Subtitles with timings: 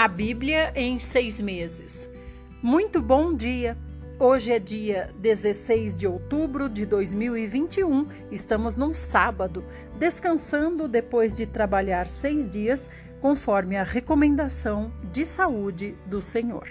[0.00, 2.08] A Bíblia em seis meses.
[2.62, 3.76] Muito bom dia!
[4.18, 9.62] Hoje é dia 16 de outubro de 2021, estamos num sábado,
[9.98, 16.66] descansando depois de trabalhar seis dias, conforme a recomendação de saúde do Senhor.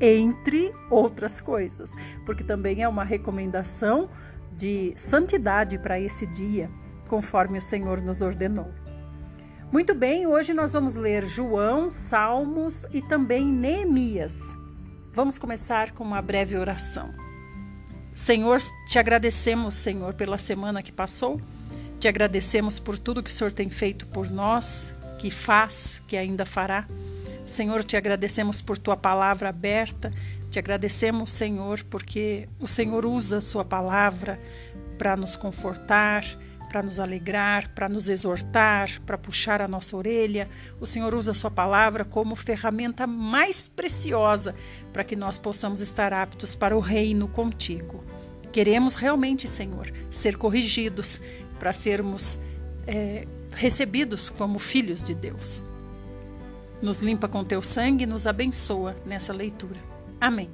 [0.00, 1.92] Entre outras coisas,
[2.24, 4.10] porque também é uma recomendação
[4.56, 6.68] de santidade para esse dia,
[7.06, 8.72] conforme o Senhor nos ordenou.
[9.76, 14.40] Muito bem, hoje nós vamos ler João, Salmos e também Neemias.
[15.12, 17.12] Vamos começar com uma breve oração.
[18.14, 21.38] Senhor, te agradecemos, Senhor, pela semana que passou.
[22.00, 26.46] Te agradecemos por tudo que o Senhor tem feito por nós, que faz, que ainda
[26.46, 26.88] fará.
[27.46, 30.10] Senhor, te agradecemos por tua palavra aberta.
[30.50, 34.40] Te agradecemos, Senhor, porque o Senhor usa a sua palavra
[34.96, 36.24] para nos confortar,
[36.76, 40.46] para nos alegrar, para nos exortar, para puxar a nossa orelha.
[40.78, 44.54] O Senhor usa a Sua palavra como ferramenta mais preciosa
[44.92, 48.04] para que nós possamos estar aptos para o reino contigo.
[48.52, 51.18] Queremos realmente, Senhor, ser corrigidos
[51.58, 52.38] para sermos
[52.86, 55.62] é, recebidos como filhos de Deus.
[56.82, 59.80] Nos limpa com teu sangue e nos abençoa nessa leitura.
[60.20, 60.50] Amém.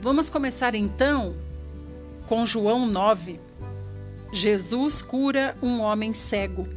[0.00, 1.36] Vamos começar então
[2.26, 3.45] com João 9,
[4.32, 6.68] Jesus cura um homem cego.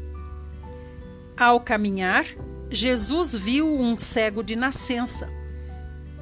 [1.36, 2.26] Ao caminhar,
[2.70, 5.30] Jesus viu um cego de nascença.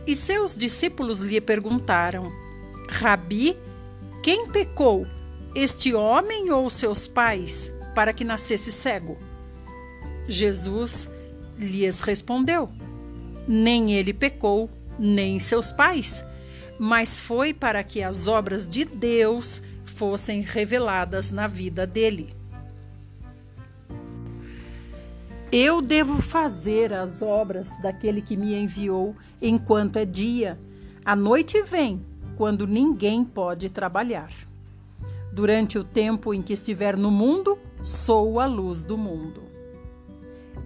[0.05, 2.31] E seus discípulos lhe perguntaram:
[2.89, 3.57] Rabi,
[4.23, 5.05] quem pecou,
[5.53, 9.17] este homem ou seus pais, para que nascesse cego?
[10.27, 11.09] Jesus
[11.57, 12.69] lhes respondeu:
[13.47, 16.23] Nem ele pecou, nem seus pais,
[16.79, 19.61] mas foi para que as obras de Deus
[19.97, 22.29] fossem reveladas na vida dele.
[25.51, 30.59] Eu devo fazer as obras daquele que me enviou enquanto é dia.
[31.03, 32.05] A noite vem,
[32.35, 34.31] quando ninguém pode trabalhar.
[35.33, 39.41] Durante o tempo em que estiver no mundo, sou a luz do mundo.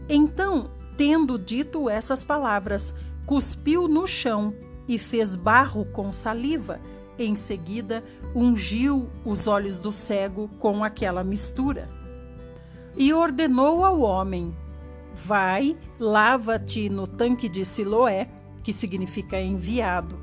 [0.10, 2.94] Então, tendo dito essas palavras,
[3.26, 4.54] cuspiu no chão
[4.90, 6.82] e fez barro com saliva
[7.24, 8.04] em seguida,
[8.36, 11.90] ungiu os olhos do cego com aquela mistura.
[12.96, 14.56] E ordenou ao homem:
[15.14, 18.30] Vai, lava-te no tanque de Siloé,
[18.64, 20.20] que significa enviado.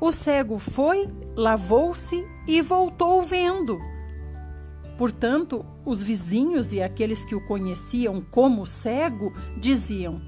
[0.00, 3.78] O cego foi, lavou-se e voltou vendo.
[4.98, 10.20] Portanto, os vizinhos e aqueles que o conheciam como cego diziam: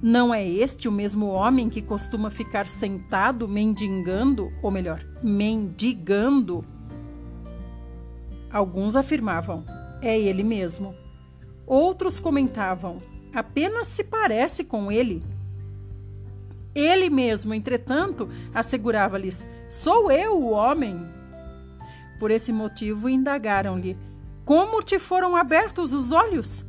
[0.00, 6.64] não é este o mesmo homem que costuma ficar sentado mendigando, ou melhor, mendigando?
[8.50, 9.64] Alguns afirmavam:
[10.00, 10.94] é ele mesmo.
[11.66, 12.98] Outros comentavam:
[13.34, 15.22] apenas se parece com ele.
[16.74, 20.96] Ele mesmo, entretanto, assegurava-lhes: sou eu o homem.
[22.20, 23.96] Por esse motivo, indagaram-lhe:
[24.44, 26.64] como te foram abertos os olhos?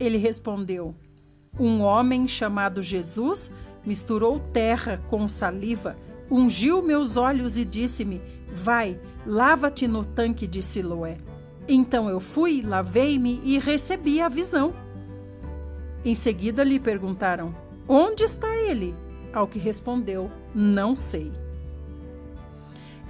[0.00, 0.94] Ele respondeu:
[1.58, 3.50] um homem chamado Jesus
[3.84, 5.96] misturou terra com saliva,
[6.30, 11.16] ungiu meus olhos e disse-me: Vai, lava-te no tanque de Siloé.
[11.68, 14.74] Então eu fui, lavei-me e recebi a visão.
[16.04, 17.54] Em seguida lhe perguntaram:
[17.86, 18.94] Onde está ele?
[19.32, 21.30] Ao que respondeu: Não sei.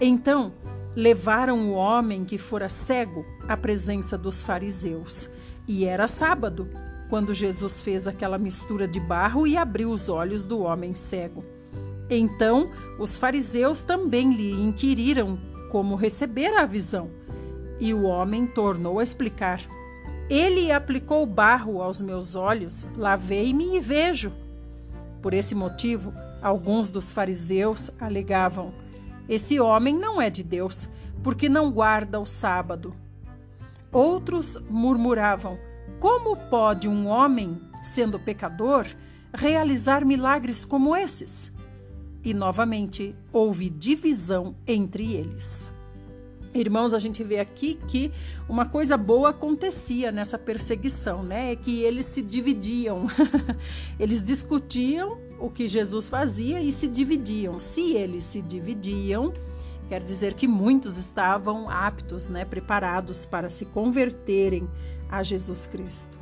[0.01, 0.53] Então
[0.97, 5.31] levaram o homem que fora cego à presença dos fariseus.
[5.69, 6.69] E era sábado
[7.13, 11.45] quando Jesus fez aquela mistura de barro e abriu os olhos do homem cego.
[12.09, 15.39] Então, os fariseus também lhe inquiriram
[15.71, 17.11] como receber a visão.
[17.79, 19.61] E o homem tornou a explicar:
[20.31, 24.33] Ele aplicou barro aos meus olhos, lavei-me e vejo.
[25.21, 28.73] Por esse motivo, alguns dos fariseus alegavam:
[29.29, 30.89] Esse homem não é de Deus,
[31.23, 32.97] porque não guarda o sábado.
[33.93, 35.59] Outros murmuravam:
[36.01, 38.87] como pode um homem, sendo pecador,
[39.33, 41.53] realizar milagres como esses?
[42.25, 45.71] E novamente houve divisão entre eles.
[46.55, 48.13] Irmãos, a gente vê aqui que
[48.47, 51.53] uma coisa boa acontecia nessa perseguição, né?
[51.53, 53.07] É que eles se dividiam.
[53.99, 57.59] eles discutiam o que Jesus fazia e se dividiam.
[57.59, 59.33] Se eles se dividiam,
[59.89, 64.69] quer dizer que muitos estavam aptos, né, preparados para se converterem
[65.13, 66.19] a Jesus Cristo.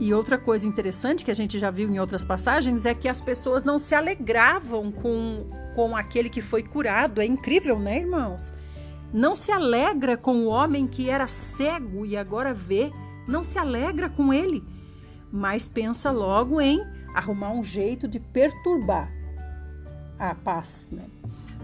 [0.00, 3.20] E outra coisa interessante que a gente já viu em outras passagens é que as
[3.20, 7.20] pessoas não se alegravam com, com aquele que foi curado.
[7.20, 8.52] É incrível, né, irmãos?
[9.12, 12.90] Não se alegra com o homem que era cego e agora vê.
[13.28, 14.64] Não se alegra com ele.
[15.30, 16.84] mas pensa logo em
[17.14, 19.12] arrumar um jeito de perturbar
[20.18, 20.88] a paz.
[20.90, 21.04] Né?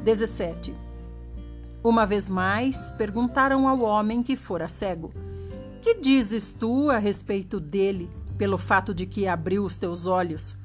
[0.04, 0.74] 17.
[1.82, 5.12] Uma vez mais, perguntaram ao homem que fora cego:
[5.86, 10.58] Que dizes tu a respeito dele, pelo fato de que abriu os teus olhos?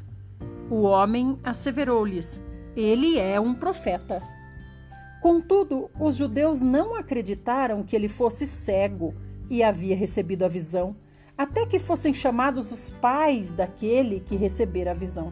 [0.68, 2.42] O homem asseverou-lhes:
[2.76, 4.20] Ele é um profeta.
[5.22, 9.14] Contudo, os judeus não acreditaram que ele fosse cego
[9.48, 10.96] e havia recebido a visão,
[11.38, 15.32] até que fossem chamados os pais daquele que recebera a visão.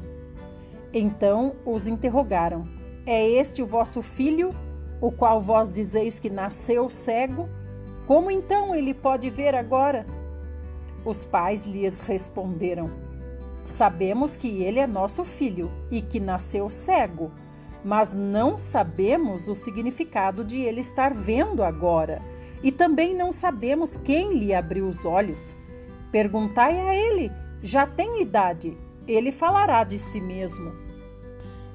[0.94, 2.70] Então os interrogaram:
[3.08, 4.54] É este o vosso filho,
[5.02, 7.50] o qual vós dizeis que nasceu cego?
[8.10, 10.04] Como então ele pode ver agora?
[11.06, 12.90] Os pais lhes responderam:
[13.64, 17.32] Sabemos que ele é nosso filho e que nasceu cego,
[17.86, 22.20] mas não sabemos o significado de ele estar vendo agora,
[22.64, 25.56] e também não sabemos quem lhe abriu os olhos.
[26.12, 28.76] Perguntai a ele, já tem idade,
[29.08, 30.74] ele falará de si mesmo.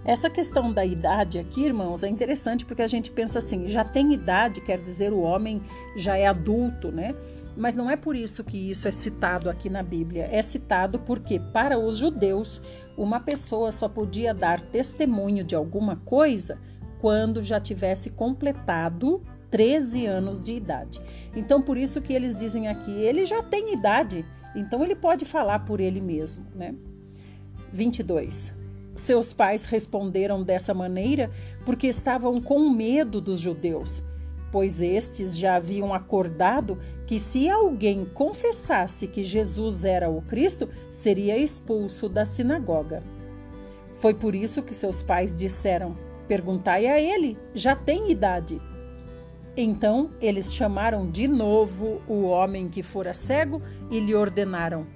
[0.05, 4.13] Essa questão da idade aqui, irmãos, é interessante porque a gente pensa assim: já tem
[4.13, 5.61] idade, quer dizer, o homem
[5.97, 7.15] já é adulto, né?
[7.57, 10.29] Mas não é por isso que isso é citado aqui na Bíblia.
[10.31, 12.61] É citado porque, para os judeus,
[12.99, 16.59] uma pessoa só podia dar testemunho de alguma coisa
[17.01, 21.01] quando já tivesse completado 13 anos de idade.
[21.37, 24.25] Então, por isso que eles dizem aqui, ele já tem idade,
[24.57, 26.75] então ele pode falar por ele mesmo, né?
[27.73, 28.54] 22.
[28.95, 31.31] Seus pais responderam dessa maneira
[31.65, 34.03] porque estavam com medo dos judeus,
[34.53, 41.37] pois estes já haviam acordado que se alguém confessasse que Jesus era o Cristo, seria
[41.37, 43.03] expulso da sinagoga.
[43.99, 45.97] Foi por isso que seus pais disseram:
[46.29, 48.61] Perguntai a ele, já tem idade.
[49.57, 53.61] Então eles chamaram de novo o homem que fora cego
[53.91, 54.87] e lhe ordenaram: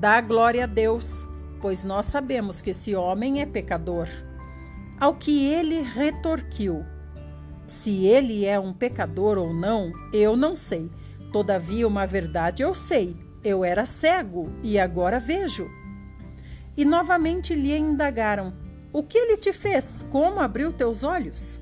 [0.00, 1.24] Dá glória a Deus,
[1.62, 4.08] pois nós sabemos que esse homem é pecador.
[5.00, 6.84] Ao que ele retorquiu:
[7.66, 10.90] Se ele é um pecador ou não, eu não sei
[11.32, 15.68] Todavia, uma verdade eu sei: eu era cego e agora vejo.
[16.76, 18.52] E novamente lhe indagaram:
[18.92, 20.06] O que ele te fez?
[20.10, 21.58] Como abriu teus olhos?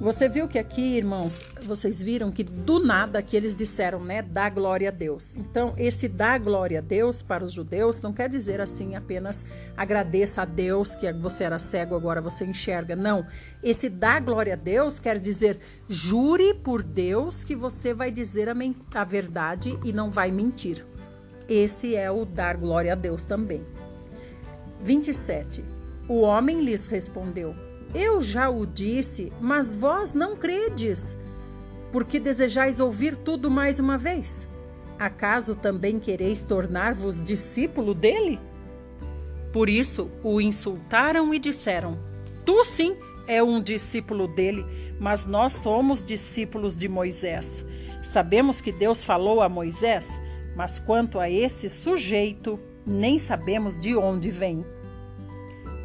[0.00, 4.48] Você viu que aqui, irmãos, vocês viram que do nada que eles disseram, né, dá
[4.48, 5.36] glória a Deus.
[5.36, 9.44] Então, esse dá glória a Deus para os judeus não quer dizer assim apenas
[9.76, 12.96] agradeça a Deus que você era cego, agora você enxerga.
[12.96, 13.26] Não.
[13.62, 18.54] Esse dá glória a Deus quer dizer jure por Deus que você vai dizer a,
[18.94, 20.82] a verdade e não vai mentir.
[21.46, 23.62] Esse é o dar glória a Deus também.
[24.82, 25.62] 27.
[26.08, 27.54] O homem lhes respondeu:
[27.94, 31.16] eu já o disse, mas vós não credes.
[31.90, 34.46] Porque desejais ouvir tudo mais uma vez?
[34.98, 38.38] Acaso também quereis tornar-vos discípulo dele?
[39.52, 41.98] Por isso o insultaram e disseram:
[42.44, 42.96] Tu sim
[43.26, 44.64] é um discípulo dele,
[45.00, 47.64] mas nós somos discípulos de Moisés.
[48.02, 50.08] Sabemos que Deus falou a Moisés,
[50.54, 54.64] mas quanto a esse sujeito, nem sabemos de onde vem.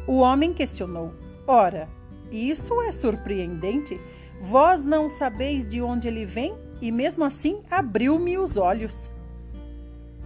[0.06, 1.12] O homem questionou:
[1.46, 1.88] Ora,
[2.30, 4.00] isso é surpreendente.
[4.40, 9.10] Vós não sabeis de onde ele vem e mesmo assim abriu-me os olhos.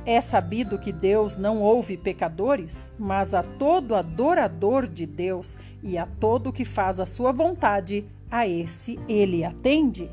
[0.04, 6.06] É sabido que Deus não ouve pecadores, mas a todo adorador de Deus e a
[6.06, 10.08] todo que faz a sua vontade, a esse ele atende.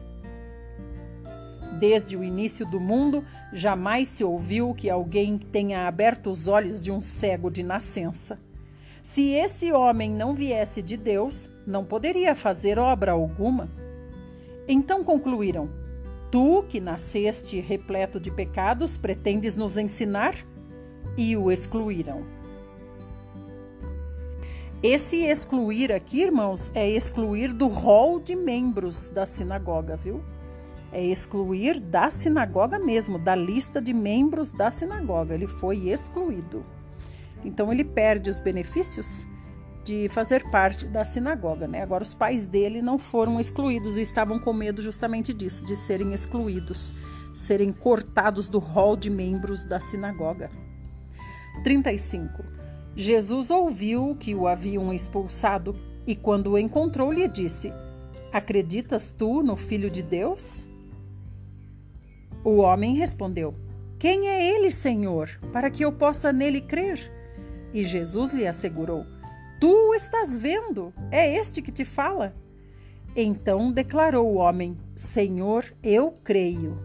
[1.79, 3.23] Desde o início do mundo,
[3.53, 8.39] jamais se ouviu que alguém tenha aberto os olhos de um cego de nascença.
[9.09, 13.69] Se esse homem não viesse de Deus, não poderia fazer obra alguma.
[14.67, 15.69] Então concluíram:
[16.29, 20.35] Tu, que nasceste repleto de pecados, pretendes nos ensinar?
[21.17, 22.25] E o excluíram.
[24.83, 30.21] Esse excluir aqui, irmãos, é excluir do rol de membros da sinagoga, viu?
[30.91, 35.33] É excluir da sinagoga mesmo, da lista de membros da sinagoga.
[35.33, 36.76] Ele foi excluído.
[37.43, 39.25] Então ele perde os benefícios
[39.83, 41.81] de fazer parte da sinagoga, né?
[41.81, 46.11] Agora os pais dele não foram excluídos e estavam com medo justamente disso, de serem
[46.11, 46.93] excluídos,
[47.33, 50.51] serem cortados do rol de membros da sinagoga.
[51.63, 52.43] 35.
[52.95, 55.73] Jesus ouviu que o haviam expulsado
[56.05, 57.71] e quando o encontrou lhe disse:
[58.33, 60.65] Acreditas tu no Filho de Deus?
[62.43, 63.55] O homem respondeu:
[63.97, 67.16] Quem é ele, Senhor, para que eu possa nele crer?
[67.73, 69.05] E Jesus lhe assegurou:
[69.59, 72.35] Tu estás vendo, é este que te fala.
[73.15, 76.77] Então declarou o homem: Senhor, eu creio.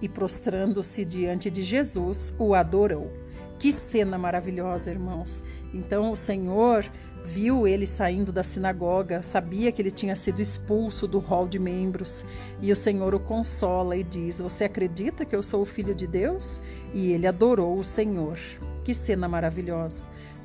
[0.00, 3.12] E prostrando-se diante de Jesus, o adorou.
[3.58, 5.42] Que cena maravilhosa, irmãos.
[5.72, 6.84] Então o Senhor
[7.24, 12.24] viu ele saindo da sinagoga, sabia que ele tinha sido expulso do hall de membros,
[12.60, 16.06] e o Senhor o consola e diz: Você acredita que eu sou o filho de
[16.06, 16.60] Deus?
[16.92, 18.38] E ele adorou o Senhor.
[18.84, 20.02] Que cena maravilhosa.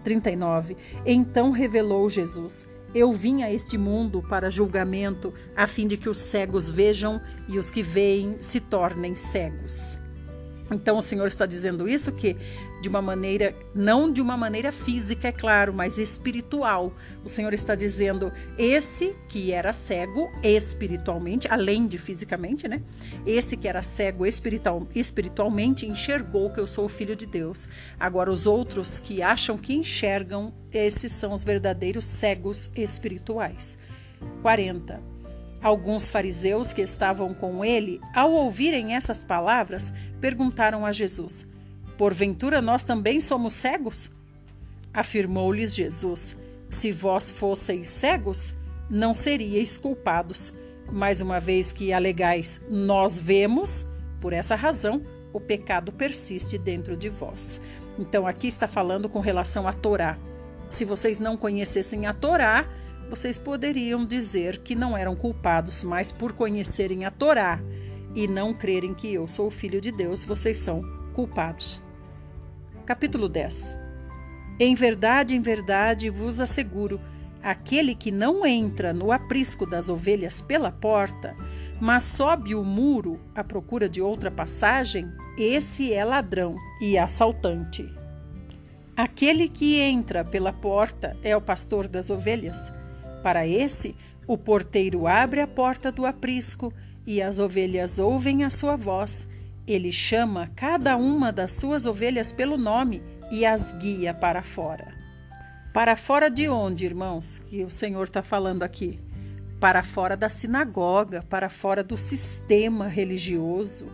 [0.07, 0.77] 39.
[1.05, 6.17] Então revelou Jesus: Eu vim a este mundo para julgamento, a fim de que os
[6.17, 9.97] cegos vejam e os que veem se tornem cegos.
[10.71, 12.37] Então o Senhor está dizendo isso que
[12.81, 16.93] de uma maneira, não de uma maneira física, é claro, mas espiritual.
[17.25, 22.81] O Senhor está dizendo: esse que era cego espiritualmente, além de fisicamente, né?
[23.25, 27.67] Esse que era cego espiritual, espiritualmente enxergou que eu sou o filho de Deus.
[27.99, 33.77] Agora, os outros que acham que enxergam, esses são os verdadeiros cegos espirituais.
[34.41, 35.01] 40.
[35.61, 39.91] Alguns fariseus que estavam com ele, ao ouvirem essas palavras,
[40.21, 41.47] perguntaram a Jesus:
[41.97, 44.11] Porventura nós também somos cegos?
[44.93, 46.37] Afirmou-lhes Jesus:
[46.69, 48.53] Se vós fosseis cegos,
[48.89, 50.53] não seríeis culpados.
[50.89, 53.85] Mas uma vez que alegais, nós vemos,
[54.21, 55.01] por essa razão,
[55.33, 57.59] o pecado persiste dentro de vós.
[57.99, 60.17] Então aqui está falando com relação à Torá.
[60.69, 62.65] Se vocês não conhecessem a Torá,
[63.09, 67.59] vocês poderiam dizer que não eram culpados, mas por conhecerem a Torá
[68.15, 70.81] e não crerem que eu sou o filho de Deus, vocês são
[71.13, 71.86] culpados.
[72.87, 73.77] Capítulo 10
[74.57, 77.01] Em verdade, em verdade vos asseguro:
[77.43, 81.35] aquele que não entra no aprisco das ovelhas pela porta,
[81.81, 85.05] mas sobe o muro à procura de outra passagem,
[85.37, 87.85] esse é ladrão e assaltante.
[88.95, 92.71] Aquele que entra pela porta é o pastor das ovelhas.
[93.21, 96.73] Para esse, o porteiro abre a porta do aprisco
[97.05, 99.27] e as ovelhas ouvem a sua voz.
[99.67, 104.95] Ele chama cada uma das suas ovelhas pelo nome e as guia para fora.
[105.73, 108.99] Para fora de onde, irmãos, que o Senhor está falando aqui?
[109.59, 113.87] Para fora da sinagoga, para fora do sistema religioso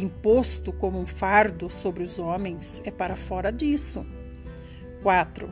[0.00, 4.06] imposto como um fardo sobre os homens, é para fora disso.
[5.02, 5.50] 4.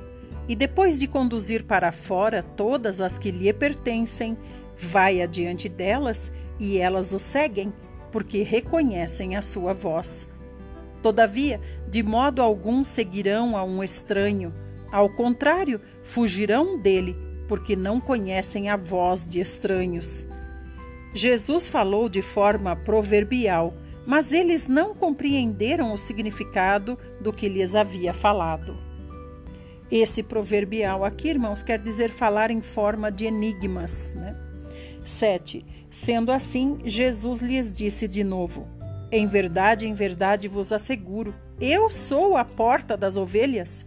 [0.48, 4.36] E depois de conduzir para fora todas as que lhe pertencem,
[4.78, 7.72] vai adiante delas e elas o seguem,
[8.12, 10.26] porque reconhecem a sua voz.
[11.02, 14.52] Todavia, de modo algum seguirão a um estranho,
[14.90, 17.16] ao contrário, fugirão dele,
[17.48, 20.24] porque não conhecem a voz de estranhos.
[21.14, 23.74] Jesus falou de forma proverbial,
[24.06, 28.76] mas eles não compreenderam o significado do que lhes havia falado.
[29.90, 34.12] Esse proverbial aqui, irmãos, quer dizer falar em forma de enigmas.
[34.14, 34.36] Né?
[35.04, 35.64] 7.
[35.96, 38.68] Sendo assim, Jesus lhes disse de novo:
[39.10, 43.82] Em verdade, em verdade vos asseguro, eu sou a porta das ovelhas.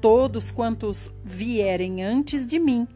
[0.00, 2.88] Todos quantos vierem antes de mim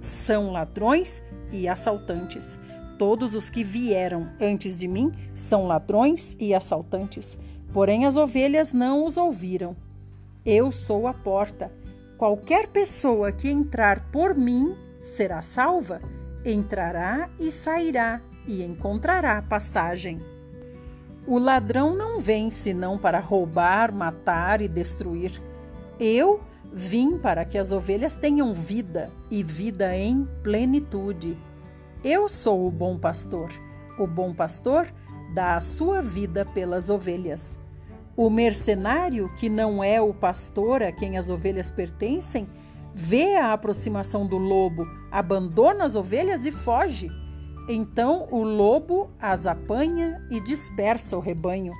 [0.00, 1.22] são ladrões
[1.52, 2.58] e assaltantes.
[2.98, 7.36] Todos os que vieram antes de mim são ladrões e assaltantes.
[7.70, 9.76] Porém, as ovelhas não os ouviram.
[10.42, 11.70] Eu sou a porta.
[12.16, 16.00] Qualquer pessoa que entrar por mim será salva,
[16.44, 20.20] entrará e sairá e encontrará pastagem.
[21.26, 25.40] O ladrão não vem senão para roubar, matar e destruir.
[25.98, 26.40] Eu
[26.72, 31.38] vim para que as ovelhas tenham vida e vida em plenitude.
[32.04, 33.50] Eu sou o bom pastor.
[33.98, 34.86] O bom pastor
[35.32, 37.58] dá a sua vida pelas ovelhas.
[38.16, 42.46] O mercenário, que não é o pastor a quem as ovelhas pertencem,
[42.94, 47.10] vê a aproximação do lobo, abandona as ovelhas e foge.
[47.68, 51.72] Então o lobo as apanha e dispersa o rebanho.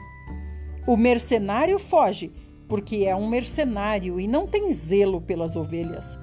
[0.86, 2.32] O mercenário foge,
[2.68, 6.18] porque é um mercenário e não tem zelo pelas ovelhas.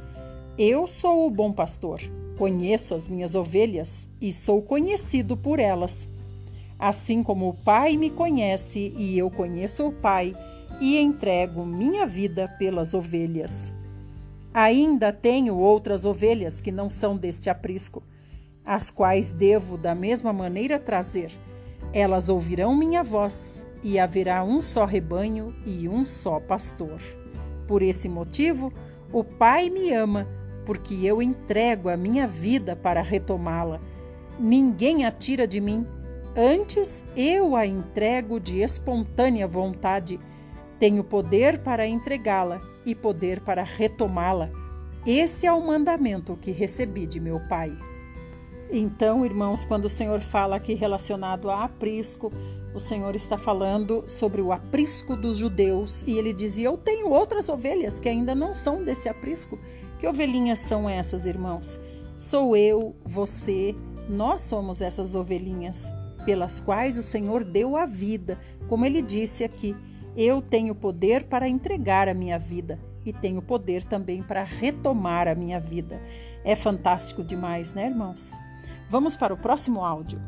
[0.57, 2.01] Eu sou o bom pastor,
[2.37, 6.07] conheço as minhas ovelhas e sou conhecido por elas.
[6.77, 10.33] Assim como o Pai me conhece e eu conheço o Pai,
[10.79, 13.71] e entrego minha vida pelas ovelhas.
[14.53, 18.03] Ainda tenho outras ovelhas que não são deste aprisco,
[18.65, 21.31] as quais devo da mesma maneira trazer.
[21.93, 27.01] Elas ouvirão minha voz, e haverá um só rebanho e um só pastor.
[27.67, 28.71] Por esse motivo,
[29.11, 30.27] o Pai me ama,
[30.65, 33.79] porque eu entrego a minha vida para retomá-la.
[34.39, 35.85] Ninguém a tira de mim
[36.35, 40.17] Antes eu a entrego de espontânea vontade.
[40.79, 44.49] Tenho poder para entregá-la e poder para retomá-la.
[45.05, 47.75] Esse é o mandamento que recebi de meu Pai.
[48.71, 52.31] Então, irmãos, quando o Senhor fala aqui relacionado a aprisco,
[52.73, 57.49] o Senhor está falando sobre o aprisco dos judeus e ele dizia: Eu tenho outras
[57.49, 59.59] ovelhas que ainda não são desse aprisco.
[59.99, 61.79] Que ovelhinhas são essas, irmãos?
[62.17, 63.75] Sou eu, você,
[64.07, 65.91] nós somos essas ovelhinhas
[66.25, 69.75] pelas quais o Senhor deu a vida, como ele disse aqui.
[70.15, 75.35] Eu tenho poder para entregar a minha vida e tenho poder também para retomar a
[75.35, 76.01] minha vida.
[76.43, 78.35] É fantástico demais, né, irmãos?
[78.89, 80.19] Vamos para o próximo áudio.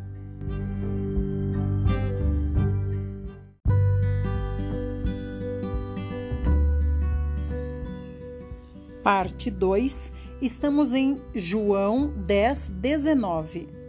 [9.04, 13.83] Parte 2, estamos em João 10, 19.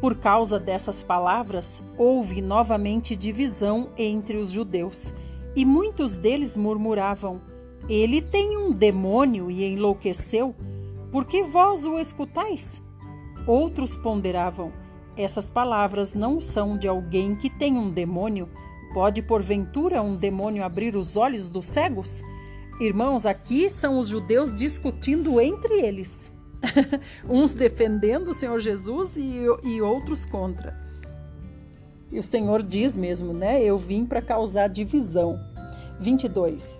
[0.00, 5.14] Por causa dessas palavras, houve novamente divisão entre os judeus,
[5.54, 7.40] e muitos deles murmuravam:
[7.88, 10.54] Ele tem um demônio e enlouqueceu,
[11.10, 12.82] por que vós o escutais?
[13.46, 14.70] Outros ponderavam:
[15.16, 18.48] Essas palavras não são de alguém que tem um demônio.
[18.92, 22.22] Pode porventura um demônio abrir os olhos dos cegos?
[22.78, 26.30] Irmãos, aqui são os judeus discutindo entre eles.
[27.28, 30.76] Uns defendendo o Senhor Jesus e, e outros contra.
[32.10, 33.62] E o Senhor diz mesmo, né?
[33.62, 35.38] Eu vim para causar divisão.
[36.00, 36.78] 22.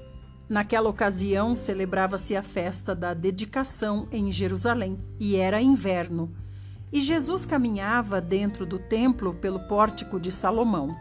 [0.48, 6.32] Naquela ocasião celebrava-se a festa da dedicação em Jerusalém e era inverno.
[6.92, 10.96] E Jesus caminhava dentro do templo pelo pórtico de Salomão.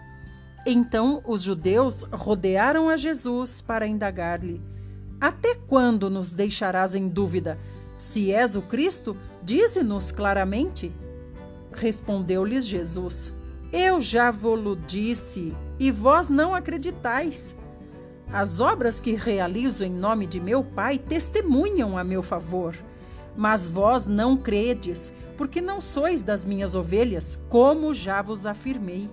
[0.65, 4.60] Então os judeus rodearam a Jesus para indagar-lhe
[5.20, 7.58] até quando nos deixarás em dúvida?
[7.98, 10.92] Se és o Cristo, dize-nos claramente.
[11.72, 13.34] Respondeu-lhes Jesus:
[13.72, 17.56] Eu já vou-lo disse, e vós não acreditais.
[18.32, 22.75] As obras que realizo em nome de meu Pai testemunham a meu favor.
[23.38, 29.10] Mas vós não credes, porque não sois das minhas ovelhas, como já vos afirmei.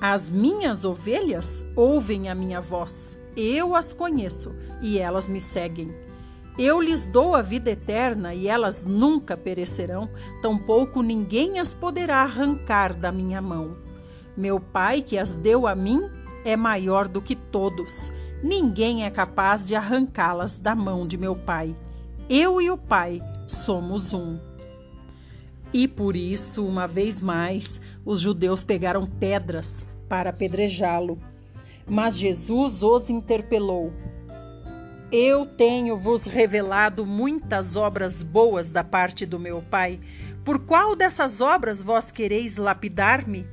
[0.00, 5.94] As minhas ovelhas ouvem a minha voz eu as conheço e elas me seguem.
[6.58, 10.08] Eu lhes dou a vida eterna e elas nunca perecerão,
[10.40, 13.76] tampouco ninguém as poderá arrancar da minha mão.
[14.34, 16.08] Meu Pai, que as deu a mim,
[16.44, 18.10] é maior do que todos.
[18.42, 21.76] Ninguém é capaz de arrancá-las da mão de meu Pai.
[22.28, 24.38] Eu e o Pai somos um.
[25.72, 31.18] E por isso, uma vez mais, os judeus pegaram pedras para apedrejá-lo.
[31.86, 33.92] Mas Jesus os interpelou:
[35.10, 40.00] Eu tenho vos revelado muitas obras boas da parte do meu Pai.
[40.44, 43.46] Por qual dessas obras vós quereis lapidar-me?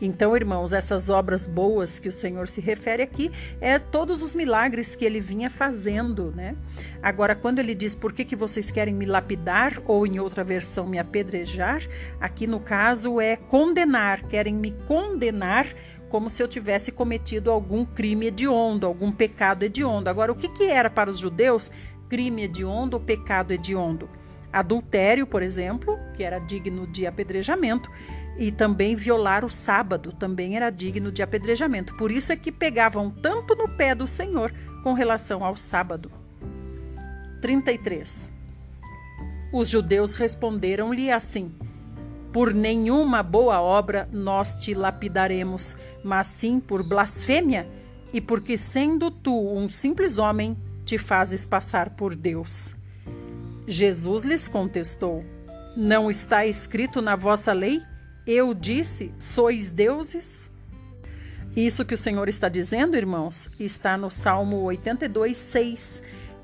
[0.00, 4.94] Então, irmãos, essas obras boas que o Senhor se refere aqui é todos os milagres
[4.94, 6.54] que ele vinha fazendo, né?
[7.02, 10.86] Agora, quando ele diz por que, que vocês querem me lapidar, ou em outra versão,
[10.86, 11.82] me apedrejar,
[12.20, 15.66] aqui no caso é condenar, querem me condenar
[16.08, 20.08] como se eu tivesse cometido algum crime hediondo, algum pecado hediondo.
[20.08, 21.70] Agora, o que, que era para os judeus
[22.08, 24.08] crime hediondo ou pecado hediondo?
[24.52, 27.90] Adultério, por exemplo, que era digno de apedrejamento,
[28.38, 31.96] e também violar o sábado também era digno de apedrejamento.
[31.96, 36.10] Por isso é que pegavam tanto no pé do Senhor com relação ao sábado.
[37.40, 38.30] 33.
[39.52, 41.52] Os judeus responderam-lhe assim:
[42.36, 47.66] por nenhuma boa obra nós te lapidaremos, mas sim por blasfêmia
[48.12, 52.76] e porque, sendo tu um simples homem, te fazes passar por Deus.
[53.66, 55.24] Jesus lhes contestou:
[55.74, 57.80] Não está escrito na vossa lei?
[58.26, 60.50] Eu disse: sois deuses?
[61.56, 66.02] Isso que o Senhor está dizendo, irmãos, está no Salmo 82, 6,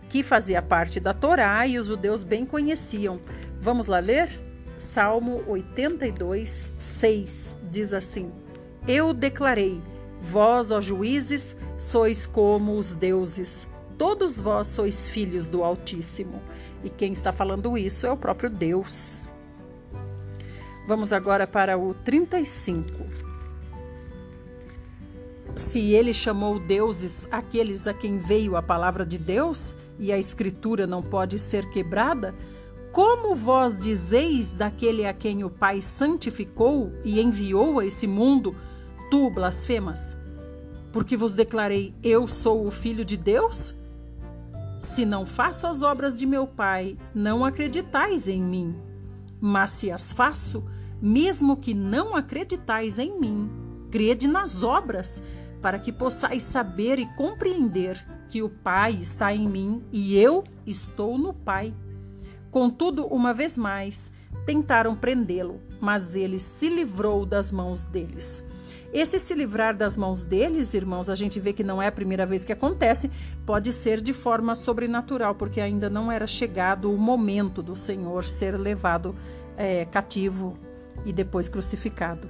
[0.09, 3.20] que fazia parte da Torá e os judeus bem conheciam.
[3.61, 4.52] Vamos lá ler?
[4.77, 8.33] Salmo 82, 6 diz assim:
[8.87, 9.81] Eu declarei,
[10.21, 13.67] vós, ó juízes, sois como os deuses,
[13.99, 16.43] todos vós sois filhos do Altíssimo.
[16.85, 19.23] E quem está falando isso é o próprio Deus.
[20.87, 23.23] Vamos agora para o 35.
[25.55, 30.87] Se ele chamou deuses aqueles a quem veio a palavra de Deus, e a escritura
[30.87, 32.35] não pode ser quebrada,
[32.92, 38.55] como vós dizeis daquele a quem o Pai santificou e enviou a esse mundo,
[39.11, 40.16] tu blasfemas?
[40.92, 43.74] Porque vos declarei, eu sou o Filho de Deus?
[44.78, 48.78] Se não faço as obras de meu Pai, não acreditais em mim.
[49.40, 50.62] Mas se as faço,
[51.00, 53.50] mesmo que não acreditais em mim,
[53.90, 55.22] crede nas obras,
[55.62, 61.16] para que possais saber e compreender que o Pai está em mim e eu estou
[61.16, 61.74] no Pai.
[62.53, 64.11] Contudo, uma vez mais,
[64.45, 68.45] tentaram prendê-lo, mas ele se livrou das mãos deles.
[68.93, 72.27] Esse se livrar das mãos deles, irmãos, a gente vê que não é a primeira
[72.27, 73.11] vez que acontece,
[73.47, 78.55] pode ser de forma sobrenatural, porque ainda não era chegado o momento do Senhor ser
[78.55, 79.15] levado
[79.57, 80.55] é, cativo
[81.07, 82.29] e depois crucificado.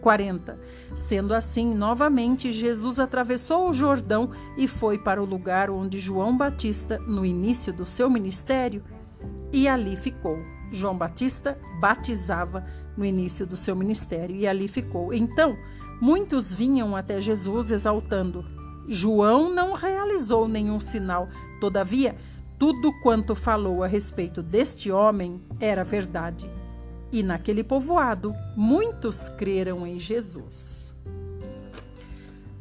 [0.00, 0.58] 40.
[0.96, 6.98] Sendo assim, novamente, Jesus atravessou o Jordão e foi para o lugar onde João Batista,
[7.00, 8.82] no início do seu ministério,
[9.52, 10.38] e ali ficou.
[10.70, 15.14] João Batista batizava no início do seu ministério e ali ficou.
[15.14, 15.56] Então,
[16.00, 18.44] Muitos vinham até Jesus exaltando:
[18.86, 21.28] João não realizou nenhum sinal,
[21.60, 22.16] todavia,
[22.58, 26.48] tudo quanto falou a respeito deste homem era verdade.
[27.10, 30.87] E naquele povoado, muitos creram em Jesus.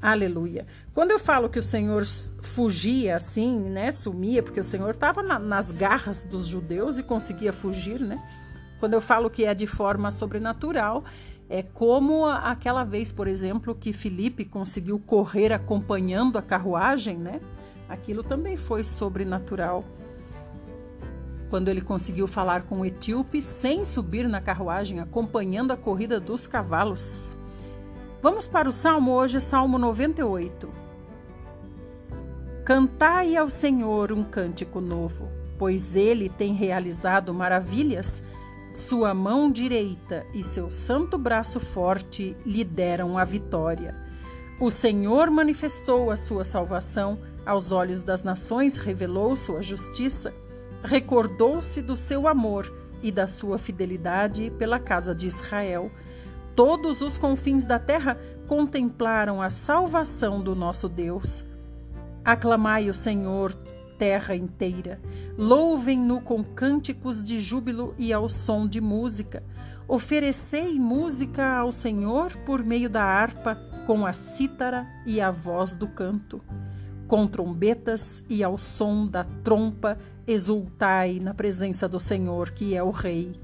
[0.02, 0.68] Aleluia.
[0.94, 2.06] Quando eu falo que o Senhor
[2.42, 7.52] fugia assim, né, sumia, porque o Senhor estava na, nas garras dos judeus e conseguia
[7.52, 8.22] fugir, né?
[8.80, 11.04] Quando eu falo que é de forma sobrenatural,
[11.50, 17.40] é como aquela vez, por exemplo, que Felipe conseguiu correr acompanhando a carruagem, né?
[17.88, 19.84] Aquilo também foi sobrenatural.
[21.50, 26.46] Quando ele conseguiu falar com o etíope sem subir na carruagem, acompanhando a corrida dos
[26.46, 27.37] cavalos.
[28.30, 30.70] Vamos para o salmo hoje, Salmo 98.
[32.66, 38.22] Cantai ao Senhor um cântico novo, pois ele tem realizado maravilhas
[38.76, 43.96] sua mão direita e seu santo braço forte lhe deram a vitória.
[44.60, 50.34] O Senhor manifestou a sua salvação, aos olhos das nações revelou sua justiça,
[50.84, 52.70] recordou-se do seu amor
[53.02, 55.90] e da sua fidelidade pela casa de Israel.
[56.58, 58.18] Todos os confins da terra
[58.48, 61.46] contemplaram a salvação do nosso Deus.
[62.26, 63.54] Aclamai o Senhor,
[64.00, 65.00] terra inteira.
[65.38, 69.44] Louvem-no com cânticos de júbilo e ao som de música.
[69.88, 73.54] Oferecei música ao Senhor por meio da harpa,
[73.86, 76.42] com a cítara e a voz do canto.
[77.08, 82.90] Com trombetas e ao som da trompa, exultai na presença do Senhor, que é o
[82.90, 83.40] Rei.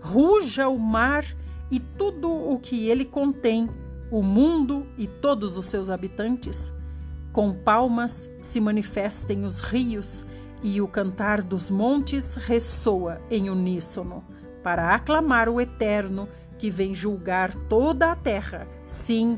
[0.00, 1.26] Ruja o mar
[1.70, 3.68] e tudo o que ele contém,
[4.10, 6.72] o mundo e todos os seus habitantes
[7.34, 10.24] com palmas se manifestem os rios
[10.62, 14.22] e o cantar dos montes ressoa em uníssono,
[14.62, 18.68] para aclamar o Eterno que vem julgar toda a terra.
[18.86, 19.36] Sim,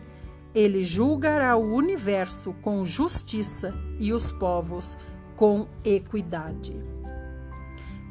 [0.55, 4.99] ele julgará o universo com justiça e os povos
[5.35, 6.77] com equidade.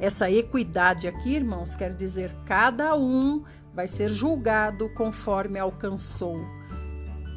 [0.00, 3.44] Essa equidade aqui, irmãos, quer dizer cada um
[3.76, 6.40] vai ser julgado conforme alcançou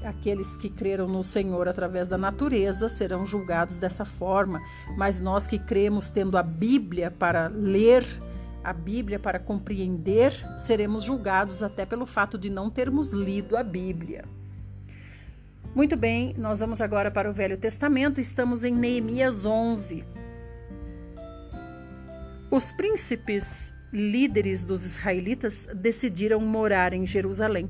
[0.04, 4.62] aqueles que creram no Senhor através da natureza serão julgados dessa forma,
[4.96, 8.06] mas nós que cremos tendo a Bíblia para ler,
[8.64, 14.24] a Bíblia para compreender, seremos julgados até pelo fato de não termos lido a Bíblia.
[15.76, 20.04] Muito bem, nós vamos agora para o Velho Testamento, estamos em Neemias 11.
[22.50, 27.70] Os príncipes líderes dos israelitas decidiram morar em Jerusalém.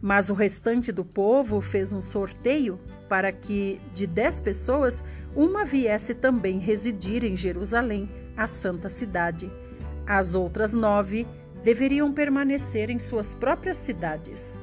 [0.00, 6.14] Mas o restante do povo fez um sorteio para que, de dez pessoas, uma viesse
[6.14, 9.50] também residir em Jerusalém, a santa cidade.
[10.06, 11.26] As outras nove
[11.62, 14.58] deveriam permanecer em suas próprias cidades.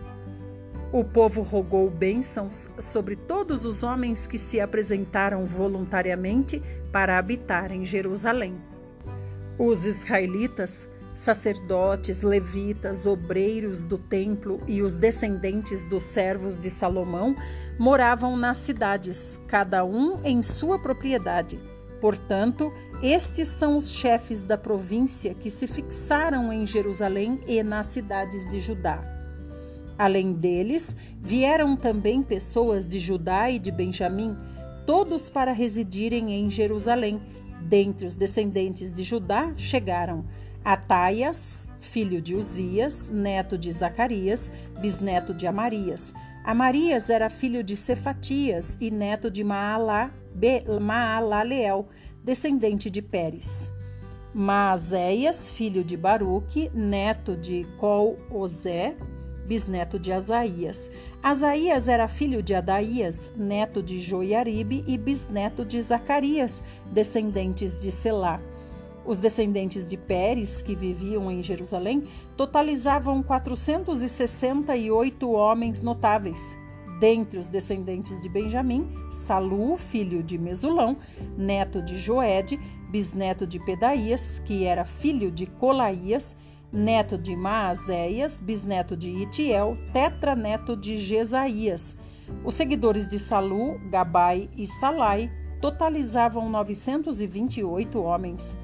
[0.91, 7.85] O povo rogou bênçãos sobre todos os homens que se apresentaram voluntariamente para habitar em
[7.85, 8.55] Jerusalém.
[9.59, 10.87] Os israelitas
[11.19, 17.35] sacerdotes, levitas, obreiros do templo e os descendentes dos servos de Salomão
[17.77, 21.59] moravam nas cidades, cada um em sua propriedade.
[21.99, 22.71] Portanto,
[23.03, 28.61] estes são os chefes da província que se fixaram em Jerusalém e nas cidades de
[28.61, 29.01] Judá.
[29.97, 34.37] Além deles, vieram também pessoas de Judá e de Benjamim,
[34.85, 37.19] todos para residirem em Jerusalém.
[37.61, 40.25] Dentre os descendentes de Judá chegaram
[40.63, 46.13] Ataias, filho de Uzias, neto de Zacarias, bisneto de Amarias.
[46.43, 50.11] Amarias era filho de Cefatias e neto de Maalá,
[50.81, 51.87] Maalaleel,
[52.23, 53.71] descendente de Pérez.
[54.33, 58.95] Maazéias, filho de Baruque, neto de Col-Ozé,
[59.47, 60.89] bisneto de Asaías.
[61.21, 68.39] Asaías era filho de Adaías, neto de Joiaribe e bisneto de Zacarias, descendentes de Selá.
[69.05, 72.03] Os descendentes de Pérez, que viviam em Jerusalém,
[72.37, 76.55] totalizavam 468 homens notáveis.
[77.01, 80.95] Dentre os descendentes de Benjamim, Salu, filho de Mesulão,
[81.37, 82.57] neto de Joede,
[82.89, 86.37] bisneto de Pedaías, que era filho de Colaías,
[86.71, 91.95] neto de Maazéias, bisneto de Itiel, tetraneto de Jesaías.
[92.43, 98.55] Os seguidores de Salu, Gabai e Salai totalizavam 928 homens.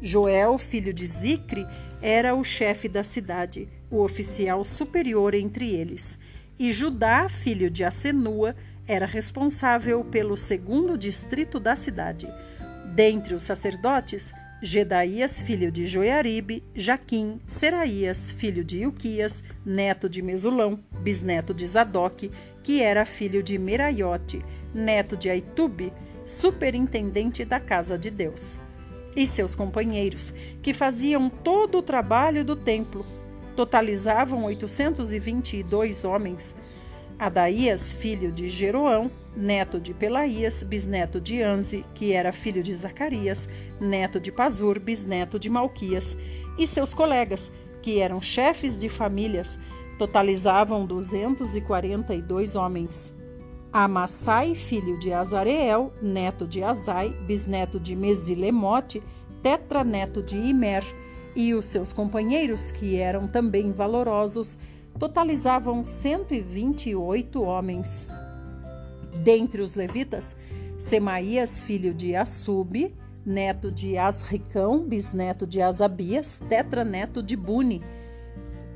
[0.00, 1.66] Joel, filho de Zicre,
[2.00, 6.16] era o chefe da cidade, o oficial superior entre eles.
[6.58, 8.54] E Judá, filho de Asenua,
[8.86, 12.26] era responsável pelo segundo distrito da cidade.
[12.94, 20.80] Dentre os sacerdotes, Gedaías, filho de Joiaribe, Jaquim, Seraías, filho de Ilquias, neto de Mesulão,
[21.00, 22.28] bisneto de Zadok,
[22.64, 24.44] que era filho de Meraiote,
[24.74, 25.92] neto de Aitube,
[26.24, 28.58] superintendente da casa de Deus.
[29.14, 33.06] E seus companheiros, que faziam todo o trabalho do templo,
[33.54, 36.52] totalizavam 822 homens.
[37.16, 39.08] Adaías, filho de Jeroão,
[39.38, 43.48] neto de Pelaías, bisneto de Anze, que era filho de Zacarias,
[43.80, 46.16] neto de Pazur, bisneto de Malquias,
[46.58, 49.56] e seus colegas, que eram chefes de famílias,
[49.96, 53.12] totalizavam 242 homens.
[53.72, 59.00] Amassai, filho de Azareel, neto de Azai, bisneto de Mesilemote,
[59.40, 60.84] tetraneto de Imer,
[61.36, 64.58] e os seus companheiros, que eram também valorosos,
[64.98, 68.08] totalizavam 128 homens.
[69.22, 70.36] Dentre os levitas,
[70.78, 72.94] Semaías, filho de Assub,
[73.24, 77.82] neto de Asricão, bisneto de Asabias, tetraneto de Buni,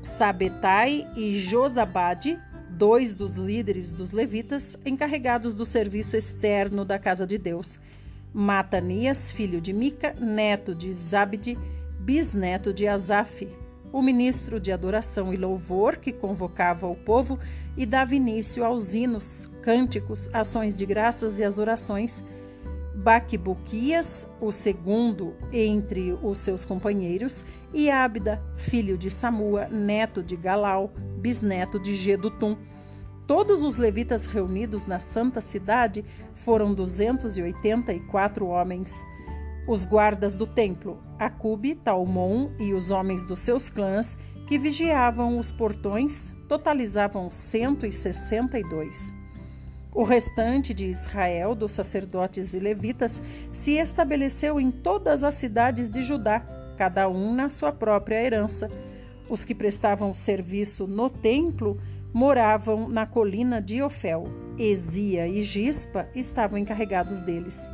[0.01, 2.37] Sabetai e Josabade,
[2.69, 7.79] dois dos líderes dos levitas encarregados do serviço externo da casa de Deus.
[8.33, 11.57] Matanias, filho de Mica, neto de Zabde,
[11.99, 13.47] bisneto de Asaf,
[13.93, 17.39] o ministro de adoração e louvor que convocava o povo
[17.77, 22.23] e dava início aos hinos, cânticos, ações de graças e as orações.
[22.95, 30.91] Baquibuquias, o segundo entre os seus companheiros, e Ábida, filho de Samua, neto de Galau,
[31.19, 32.57] bisneto de Gedutum.
[33.27, 36.03] Todos os levitas reunidos na santa cidade
[36.33, 39.03] foram 284 homens.
[39.65, 45.51] Os guardas do templo, Acube, Talmon e os homens dos seus clãs que vigiavam os
[45.51, 49.13] portões totalizavam 162.
[49.93, 53.21] O restante de Israel, dos sacerdotes e levitas,
[53.51, 56.41] se estabeleceu em todas as cidades de Judá,
[56.75, 58.67] cada um na sua própria herança.
[59.29, 61.79] Os que prestavam serviço no templo
[62.11, 64.25] moravam na colina de Ofel.
[64.57, 67.69] Ezia e Gispa estavam encarregados deles.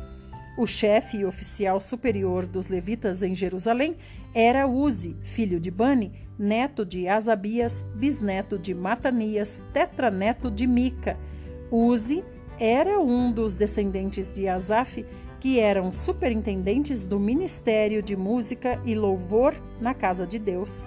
[0.56, 3.96] O chefe e oficial superior dos levitas em Jerusalém
[4.34, 11.18] era Uzi, filho de Bani, neto de Asabias, bisneto de Matanias, tetraneto de Mica.
[11.70, 12.24] Uzi
[12.58, 15.04] era um dos descendentes de Asaf,
[15.40, 20.84] que eram superintendentes do ministério de música e louvor na casa de Deus.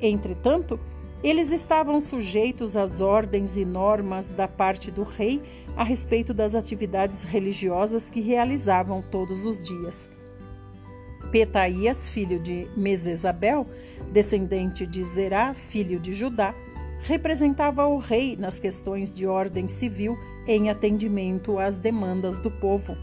[0.00, 0.80] Entretanto,
[1.22, 5.40] eles estavam sujeitos às ordens e normas da parte do rei
[5.76, 10.08] a respeito das atividades religiosas que realizavam todos os dias.
[11.30, 13.66] Petaías, filho de Mesesabel,
[14.12, 16.54] descendente de Zerá, filho de Judá,
[17.00, 22.96] representava o rei nas questões de ordem civil em atendimento às demandas do povo.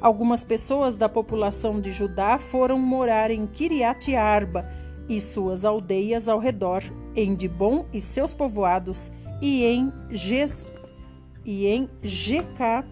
[0.00, 4.64] Algumas pessoas da população de Judá foram morar em Kiriat Arba
[5.08, 6.82] e suas aldeias ao redor,
[7.14, 10.66] em Dibon e seus povoados, e em Ges
[11.44, 12.84] e em Jeca,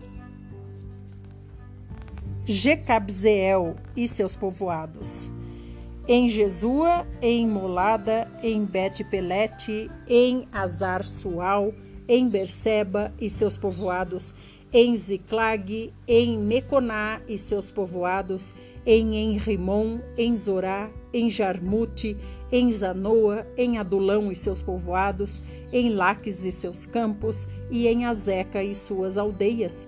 [2.47, 5.31] Jecabzeel e seus povoados.
[6.09, 11.73] Em Jesua, em Molada, em Bet-Pelete, em Azar-Sual,
[12.09, 14.35] em Berseba e seus povoados,
[14.73, 18.53] em Ziclag, em Meconá e seus povoados,
[18.85, 22.17] em Enrimon, em Zorá, em Jarmute,
[22.51, 25.43] em Zanoa, em Adulão e seus povoados,
[25.73, 29.87] em Laques e seus campos, e em Azeca e suas aldeias.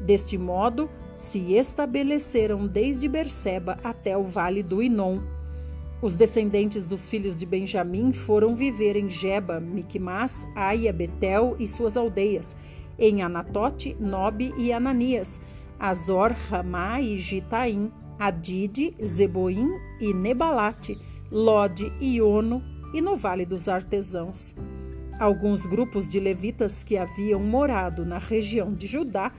[0.00, 5.20] Deste modo, se estabeleceram desde Berseba até o vale do Inom.
[6.02, 11.96] Os descendentes dos filhos de Benjamim foram viver em Jeba, Miquimás, Aia, Betel e suas
[11.96, 12.56] aldeias,
[12.98, 15.40] em Anatote, Nobe e Ananias,
[15.78, 19.68] Azor, Ramá e Gitaim, Adide, Zeboim
[20.00, 20.98] e Nebalate,
[21.30, 24.54] Lode e Ono, e no Vale dos Artesãos.
[25.18, 29.32] Alguns grupos de levitas que haviam morado na região de Judá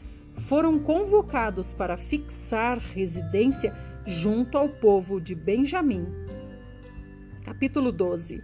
[0.47, 6.05] foram convocados para fixar residência junto ao povo de Benjamim.
[7.43, 8.43] Capítulo 12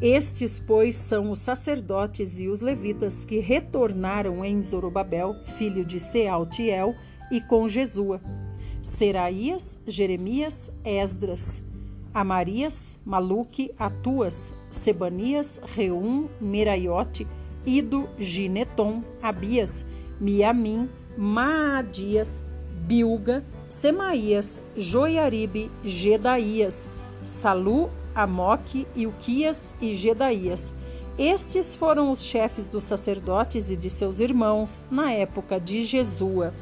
[0.00, 6.94] Estes, pois, são os sacerdotes e os levitas que retornaram em Zorobabel, filho de Sealtiel,
[7.30, 8.20] e com Jesua
[8.82, 11.62] Seraías, Jeremias, Esdras,
[12.12, 17.26] Amarias, Maluque, Atuas, Sebanias, Reum, Meraiote,
[17.64, 19.84] Ido, Gineton, Abias,
[20.20, 22.42] Miamim, Maadias,
[22.86, 26.88] Bilga, Semaías, Joiaribe, Gedaías,
[27.22, 30.72] Salu, Amoque, Ilquias e Gedaías.
[31.18, 36.54] Estes foram os chefes dos sacerdotes e de seus irmãos na época de Jesua.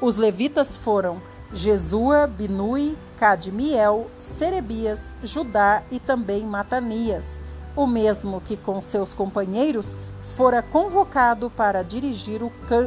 [0.00, 7.38] Os levitas foram Jesua, Binui, Cadmiel, Serebias, Judá e também Matanias,
[7.76, 9.96] o mesmo que com seus companheiros
[10.36, 12.40] fora convocado para dirigir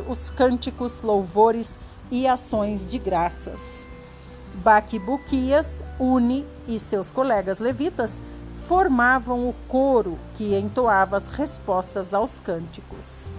[0.07, 1.77] os cânticos, louvores
[2.11, 3.87] e ações de graças.
[4.55, 8.21] Baquibuquias, Uni e seus colegas levitas
[8.67, 13.29] formavam o coro que entoava as respostas aos cânticos.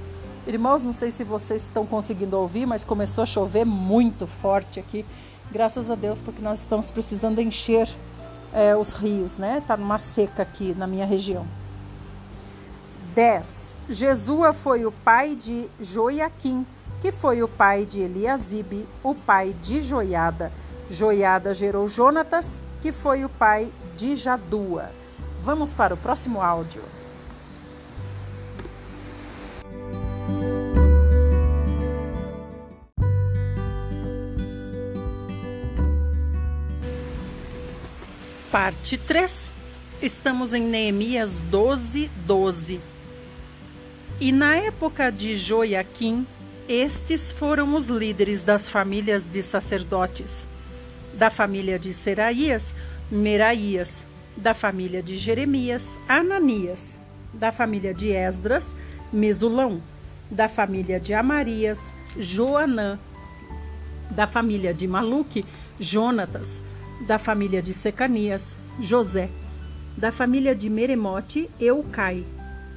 [0.49, 5.05] Irmãos, não sei se vocês estão conseguindo ouvir, mas começou a chover muito forte aqui.
[5.53, 7.87] Graças a Deus, porque nós estamos precisando encher
[8.55, 9.63] é, os rios, né?
[9.67, 11.47] Tá numa seca aqui na minha região.
[13.15, 13.75] 10.
[13.91, 16.67] Jesua foi o pai de Joiaquim,
[17.03, 20.51] que foi o pai de Eliasibe, o pai de Joiada.
[20.91, 24.89] Joiada gerou Jonatas, que foi o pai de Jadua.
[25.43, 26.83] Vamos para o próximo áudio.
[38.51, 39.53] Parte 3.
[40.01, 42.81] Estamos em Neemias 12, 12.
[44.19, 46.27] E na época de Joiaquim,
[46.67, 50.47] estes foram os líderes das famílias de sacerdotes.
[51.13, 52.75] Da família de Seraías,
[53.11, 54.03] Meraías.
[54.35, 56.97] Da família de Jeremias, Ananias.
[57.35, 58.75] Da família de Esdras,
[59.13, 59.83] Mesulão.
[60.31, 62.99] Da família de Amarias, Joanã.
[64.11, 65.45] Da família de Maluque,
[65.79, 66.63] Jonatas.
[67.07, 69.31] Da família de Secanias, José.
[69.97, 72.25] Da família de Meremote, Eucai.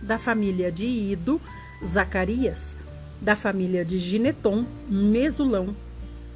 [0.02, 1.42] Da família de Ido,
[1.84, 2.76] Zacarias.
[3.20, 5.76] Da família de Gineton, Mesulão.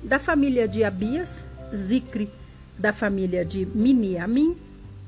[0.04, 1.44] Da família de Abias,
[1.74, 2.30] Zicre,
[2.78, 4.56] da família de Miniamim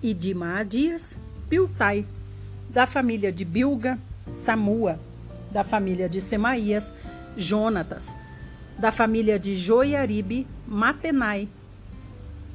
[0.02, 1.16] e de Maadias,
[1.50, 2.06] Piltai,
[2.70, 4.00] da família de Bilga,
[4.34, 5.00] Samua,
[5.52, 6.92] da família de Semaías,
[7.36, 8.16] Jonatas,
[8.78, 11.48] da família de Joiaribe, Matenai,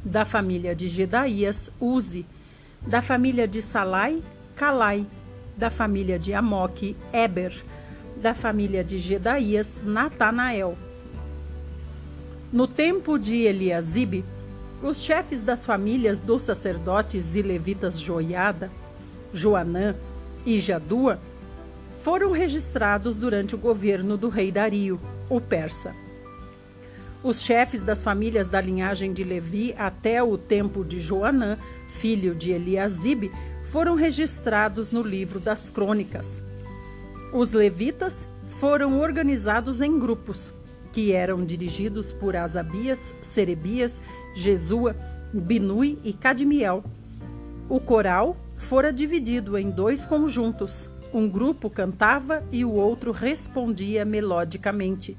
[0.04, 2.26] da família de Gedaías, Uzi,
[2.86, 4.22] da família de Salai,
[4.56, 5.06] Calai,
[5.56, 7.52] da família de Amoque, Eber,
[8.16, 10.76] da família de Gedaías, Natanael,
[12.52, 14.22] no tempo de Eliasibe,
[14.82, 18.70] os chefes das famílias dos sacerdotes e levitas Joiada,
[19.32, 19.94] Joanã
[20.44, 21.18] e Jadua
[22.02, 25.94] foram registrados durante o governo do rei Dario, o persa.
[27.22, 31.56] Os chefes das famílias da linhagem de Levi até o tempo de Joanã,
[31.88, 33.30] filho de Eliasibe,
[33.70, 36.42] foram registrados no livro das crônicas.
[37.32, 40.52] Os levitas foram organizados em grupos
[40.92, 44.00] que eram dirigidos por Asabias, Serebias,
[44.34, 44.94] Jesua,
[45.32, 46.84] Binui e Cadmiel.
[47.68, 50.88] O coral fora dividido em dois conjuntos.
[51.14, 55.16] Um grupo cantava e o outro respondia melodicamente.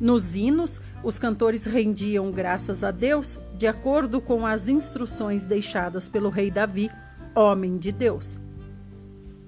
[0.00, 6.30] Nos hinos, os cantores rendiam graças a Deus de acordo com as instruções deixadas pelo
[6.30, 6.90] rei Davi,
[7.34, 8.38] homem de Deus.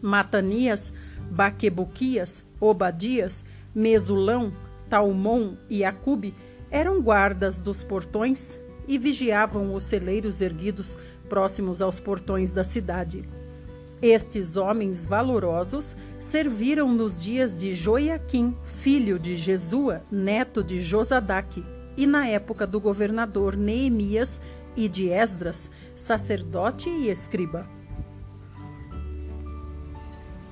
[0.02, 0.92] Matanias,
[1.30, 3.42] Baquebuquias, Obadias,
[3.74, 4.52] Mesulão,
[4.90, 6.34] Talmon e Acube
[6.70, 10.96] eram guardas dos portões e vigiavam os celeiros erguidos
[11.28, 13.26] próximos aos portões da cidade.
[14.02, 21.64] Estes homens valorosos serviram nos dias de Joiaquim, filho de Jesua, neto de Josadaque,
[21.96, 24.40] e na época do governador Neemias
[24.76, 27.66] e de Esdras, sacerdote e escriba.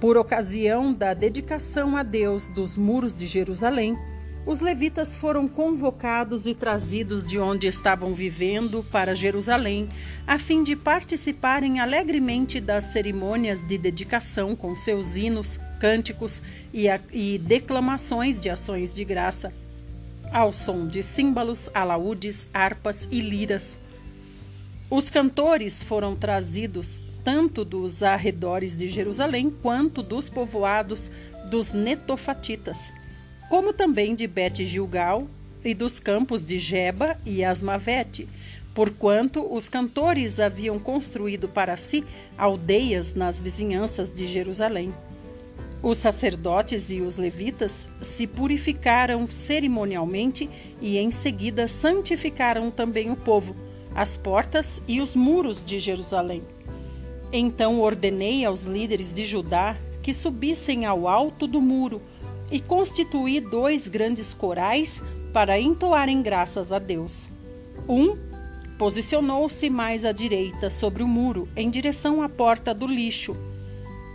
[0.00, 3.96] Por ocasião da dedicação a Deus dos muros de Jerusalém,
[4.46, 9.88] os levitas foram convocados e trazidos de onde estavam vivendo para Jerusalém,
[10.26, 16.42] a fim de participarem alegremente das cerimônias de dedicação com seus hinos, cânticos
[16.74, 19.50] e, a, e declamações de ações de graça,
[20.30, 23.78] ao som de símbolos, alaúdes, harpas e liras.
[24.90, 31.10] Os cantores foram trazidos tanto dos arredores de Jerusalém quanto dos povoados
[31.50, 32.92] dos netofatitas
[33.54, 35.28] como também de Bet Gilgal
[35.64, 38.28] e dos campos de Jeba e Asmavete,
[38.74, 42.04] porquanto os cantores haviam construído para si
[42.36, 44.92] aldeias nas vizinhanças de Jerusalém.
[45.80, 50.50] Os sacerdotes e os levitas se purificaram cerimonialmente
[50.82, 53.54] e em seguida santificaram também o povo,
[53.94, 56.42] as portas e os muros de Jerusalém.
[57.32, 62.02] Então ordenei aos líderes de Judá que subissem ao alto do muro
[62.50, 67.28] e constituí dois grandes corais para entoarem graças a Deus.
[67.88, 68.16] Um
[68.78, 73.36] posicionou-se mais à direita sobre o muro, em direção à porta do lixo.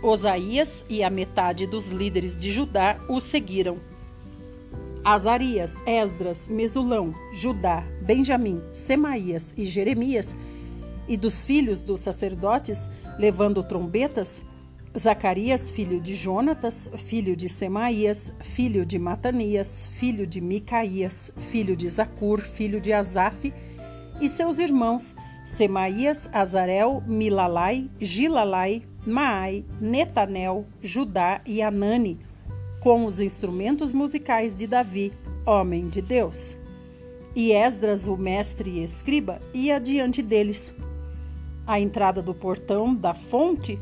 [0.02, 3.78] Osaías e a metade dos líderes de Judá o seguiram.
[5.04, 10.36] Azarias, Esdras, Mesulão, Judá, Benjamim, Semaías e Jeremias,
[11.08, 14.44] e dos filhos dos sacerdotes, levando trombetas,
[14.98, 21.88] Zacarias, filho de Jonatas, filho de Semaías, filho de Matanias, filho de Micaías, filho de
[21.88, 23.52] Zacur, filho de Asaf,
[24.20, 25.14] e seus irmãos,
[25.44, 32.18] Semaías, Azarel, Milalai, Gilalai, Maai, Netanel, Judá e Anani,
[32.80, 35.12] com os instrumentos musicais de Davi,
[35.46, 36.56] homem de Deus.
[37.34, 40.74] E Esdras, o mestre e escriba, ia diante deles.
[41.64, 43.78] À entrada do portão da fonte,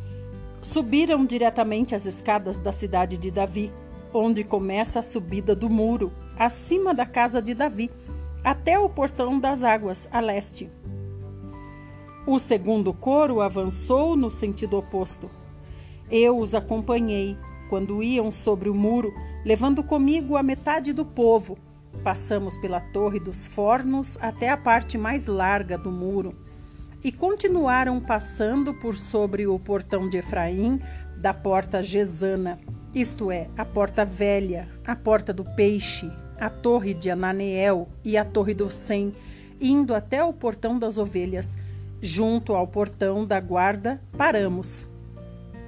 [0.63, 3.73] subiram diretamente as escadas da cidade de Davi,
[4.13, 7.91] onde começa a subida do muro, acima da casa de Davi,
[8.43, 10.71] até o portão das águas, a leste.
[12.27, 15.31] O segundo coro avançou no sentido oposto.
[16.11, 17.37] Eu os acompanhei
[17.69, 19.13] quando iam sobre o muro,
[19.45, 21.59] levando comigo a metade do povo.
[22.03, 26.48] Passamos pela Torre dos Fornos até a parte mais larga do muro
[27.03, 30.81] e continuaram passando por sobre o portão de Efraim
[31.17, 32.59] da porta Gesana,
[32.95, 38.25] isto é, a porta velha, a porta do peixe, a torre de Ananeel e a
[38.25, 39.13] torre do Sem,
[39.61, 41.57] indo até o portão das ovelhas.
[42.01, 44.87] Junto ao portão da guarda, paramos.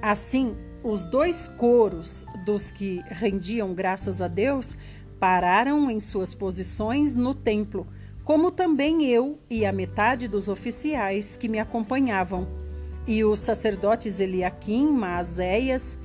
[0.01, 4.77] Assim, os dois coros dos que rendiam graças a Deus
[5.19, 7.85] pararam em suas posições no templo
[8.31, 12.47] como também eu e a metade dos oficiais que me acompanhavam,
[13.05, 15.97] e os sacerdotes Eliaquim, Maazéias,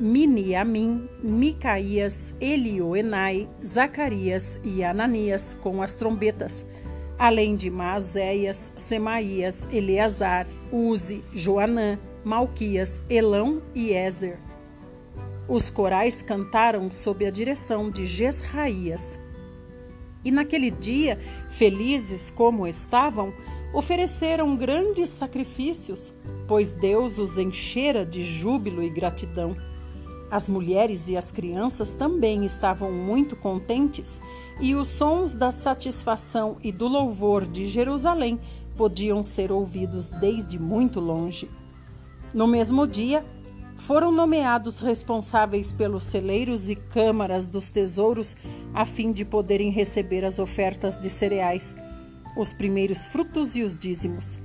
[0.00, 6.66] Miniamim, Micaías, Elioenai, Zacarias e Ananias com as trombetas,
[7.16, 14.40] além de Maazéias, Semaías, Eleazar, Uzi, Joanã, Malquias, Elão e Ézer.
[15.46, 19.19] Os corais cantaram sob a direção de Gesraías.
[20.24, 21.18] E naquele dia,
[21.50, 23.32] felizes como estavam,
[23.72, 26.12] ofereceram grandes sacrifícios,
[26.46, 29.56] pois Deus os enchera de júbilo e gratidão.
[30.30, 34.20] As mulheres e as crianças também estavam muito contentes,
[34.60, 38.38] e os sons da satisfação e do louvor de Jerusalém
[38.76, 41.48] podiam ser ouvidos desde muito longe.
[42.32, 43.24] No mesmo dia,
[43.86, 48.36] foram nomeados responsáveis pelos celeiros e câmaras dos tesouros
[48.74, 51.74] a fim de poderem receber as ofertas de cereais,
[52.36, 54.38] os primeiros frutos e os dízimos.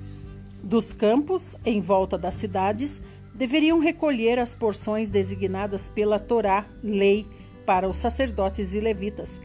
[0.63, 3.01] Dos campos, em volta das cidades,
[3.33, 7.27] deveriam recolher as porções designadas pela Torá, lei,
[7.65, 9.41] para os sacerdotes e levitas,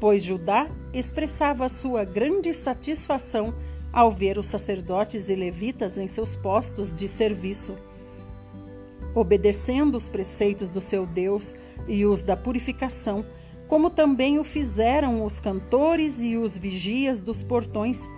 [0.00, 3.54] pois Judá expressava sua grande satisfação
[3.92, 7.76] ao ver os sacerdotes e levitas em seus postos de serviço
[9.14, 11.54] obedecendo os preceitos do seu Deus
[11.86, 13.24] e os da purificação,
[13.66, 18.08] como também o fizeram os cantores e os vigias dos portões.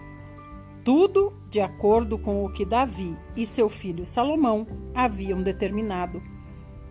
[0.85, 6.23] Tudo de acordo com o que Davi e seu filho Salomão haviam determinado.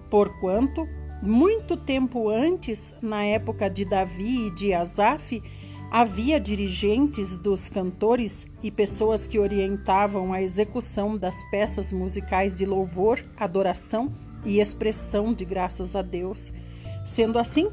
[0.10, 0.88] Porquanto,
[1.22, 5.42] muito tempo antes, na época de Davi e de Asaf,
[5.92, 13.26] Havia dirigentes dos cantores e pessoas que orientavam a execução das peças musicais de louvor,
[13.36, 14.14] adoração
[14.46, 16.54] e expressão de graças a Deus.
[17.04, 17.72] Sendo assim,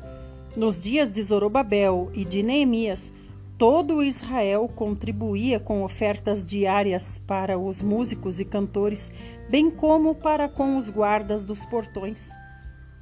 [0.56, 3.12] nos dias de Zorobabel e de Neemias,
[3.58, 9.12] todo Israel contribuía com ofertas diárias para os músicos e cantores,
[9.50, 12.30] bem como para com os guardas dos portões.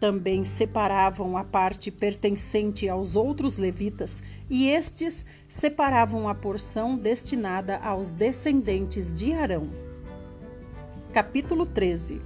[0.01, 8.11] Também separavam a parte pertencente aos outros levitas e estes separavam a porção destinada aos
[8.11, 9.68] descendentes de Arão.
[11.12, 12.20] Capítulo 13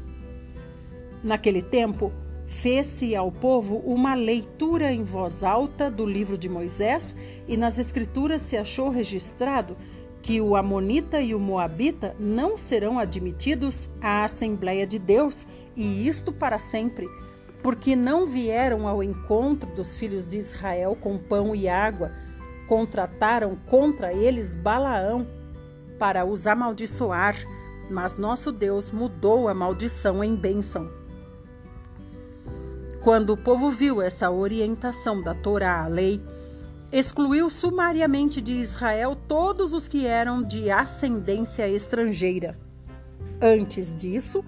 [1.22, 2.12] Naquele tempo,
[2.46, 7.14] fez-se ao povo uma leitura em voz alta do livro de Moisés,
[7.46, 9.76] e nas Escrituras se achou registrado
[10.22, 15.46] que o Amonita e o Moabita não serão admitidos à Assembleia de Deus,
[15.76, 17.08] e isto para sempre
[17.68, 22.10] porque não vieram ao encontro dos filhos de Israel com pão e água,
[22.66, 25.26] contrataram contra eles Balaão
[25.98, 27.36] para os amaldiçoar,
[27.90, 30.90] mas nosso Deus mudou a maldição em bênção.
[33.02, 36.22] Quando o povo viu essa orientação da Torá, a lei,
[36.90, 42.58] excluiu sumariamente de Israel todos os que eram de ascendência estrangeira.
[43.42, 44.42] Antes disso,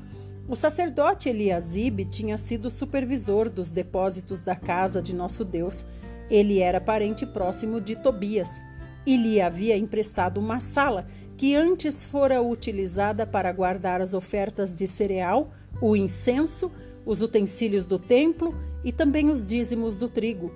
[0.51, 5.85] o sacerdote Eliasibe tinha sido supervisor dos depósitos da casa de nosso Deus.
[6.29, 8.61] Ele era parente próximo de Tobias
[9.07, 14.89] e lhe havia emprestado uma sala que antes fora utilizada para guardar as ofertas de
[14.89, 16.69] cereal, o incenso,
[17.07, 20.53] os utensílios do templo e também os dízimos do trigo,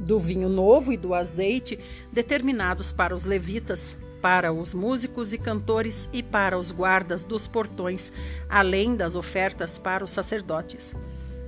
[0.00, 1.78] do vinho novo e do azeite,
[2.12, 3.94] determinados para os levitas,
[4.26, 8.12] para os músicos e cantores e para os guardas dos portões,
[8.48, 10.92] além das ofertas para os sacerdotes.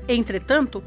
[0.06, 0.80] Entretanto,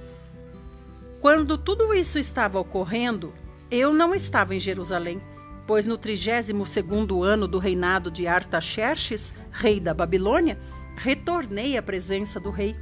[1.19, 3.33] quando tudo isso estava ocorrendo,
[3.69, 5.21] eu não estava em Jerusalém,
[5.67, 10.57] pois no trigésimo segundo ano do reinado de Artaxerxes, rei da Babilônia,
[10.95, 12.73] retornei à presença do rei.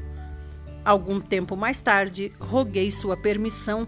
[0.86, 3.88] Algum tempo mais tarde, roguei sua permissão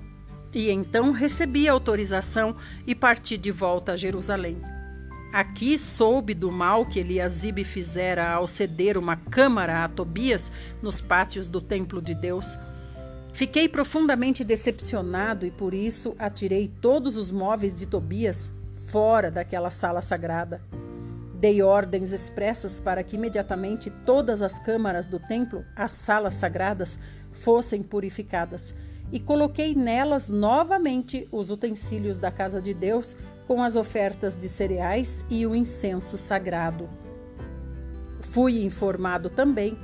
[0.51, 2.55] e então recebi autorização
[2.87, 4.80] e parti de volta a Jerusalém.
[5.31, 10.51] Aqui soube do mal que Eliasibe fizera ao ceder uma câmara a Tobias
[10.81, 12.45] nos pátios do templo de Deus.
[13.31, 18.51] Fiquei profundamente decepcionado e por isso atirei todos os móveis de Tobias
[18.87, 20.61] fora daquela sala sagrada.
[21.35, 26.99] Dei ordens expressas para que imediatamente todas as câmaras do templo, as salas sagradas,
[27.31, 28.75] fossem purificadas,
[29.13, 33.15] e coloquei nelas novamente os utensílios da casa de Deus
[33.51, 36.89] com as ofertas de cereais e o incenso sagrado.
[38.31, 39.77] Fui informado também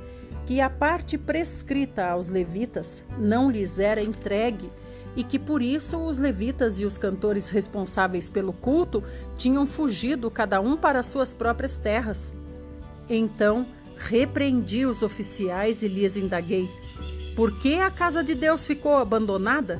[0.46, 4.70] que a parte prescrita aos levitas não lhes era entregue
[5.14, 9.04] e que por isso os levitas e os cantores responsáveis pelo culto
[9.36, 12.32] tinham fugido cada um para suas próprias terras.
[13.06, 13.66] Então
[13.98, 16.70] repreendi os oficiais e lhes indaguei:
[17.36, 19.78] por que a casa de Deus ficou abandonada?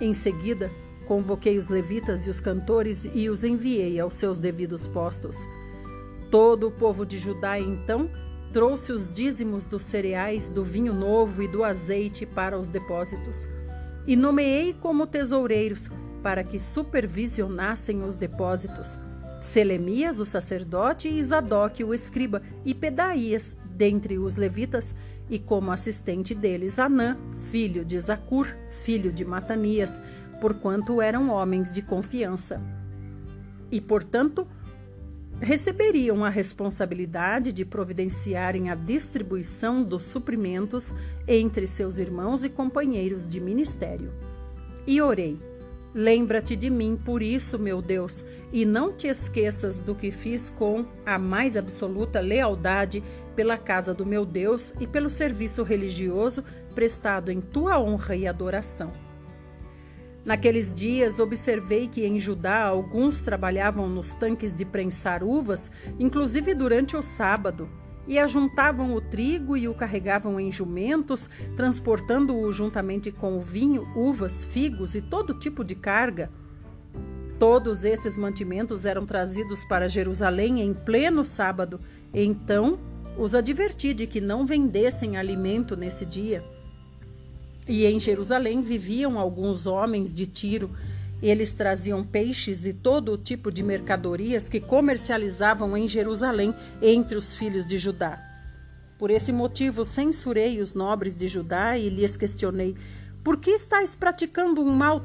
[0.00, 0.70] Em seguida,
[1.10, 5.44] Convoquei os levitas e os cantores e os enviei aos seus devidos postos.
[6.30, 8.08] Todo o povo de Judá, então,
[8.52, 13.48] trouxe os dízimos dos cereais, do vinho novo e do azeite para os depósitos.
[14.06, 15.90] E nomeei como tesoureiros
[16.22, 18.96] para que supervisionassem os depósitos.
[19.42, 24.94] Selemias, o sacerdote, e Zadok, o escriba, e Pedaías, dentre os levitas,
[25.28, 27.18] e como assistente deles Anã,
[27.50, 28.46] filho de Zacur,
[28.82, 30.00] filho de Matanias,
[30.40, 32.60] porquanto eram homens de confiança.
[33.70, 34.46] E, portanto,
[35.40, 40.92] receberiam a responsabilidade de providenciarem a distribuição dos suprimentos
[41.26, 44.12] entre seus irmãos e companheiros de ministério.
[44.86, 45.38] E orei:
[45.94, 50.84] Lembra-te de mim por isso, meu Deus, e não te esqueças do que fiz com
[51.06, 53.02] a mais absoluta lealdade
[53.34, 58.92] pela casa do meu Deus e pelo serviço religioso prestado em tua honra e adoração.
[60.24, 66.94] Naqueles dias observei que em Judá alguns trabalhavam nos tanques de prensar uvas, inclusive durante
[66.96, 67.68] o sábado,
[68.06, 74.44] e ajuntavam o trigo e o carregavam em jumentos, transportando-o juntamente com o vinho, uvas,
[74.44, 76.30] figos e todo tipo de carga.
[77.38, 81.80] Todos esses mantimentos eram trazidos para Jerusalém em pleno sábado.
[82.12, 82.78] Então
[83.16, 86.42] os adverti de que não vendessem alimento nesse dia.
[87.70, 90.72] E em Jerusalém viviam alguns homens de Tiro.
[91.22, 96.52] Eles traziam peixes e todo o tipo de mercadorias que comercializavam em Jerusalém
[96.82, 98.18] entre os filhos de Judá.
[98.98, 102.74] Por esse motivo, censurei os nobres de Judá e lhes questionei:
[103.22, 105.00] Por que estáis praticando um mal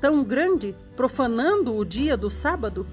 [0.00, 2.84] tão grande, profanando o dia do sábado?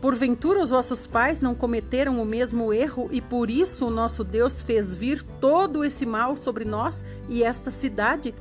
[0.00, 4.62] Porventura os vossos pais não cometeram o mesmo erro e por isso o nosso Deus
[4.62, 8.34] fez vir todo esse mal sobre nós e esta cidade?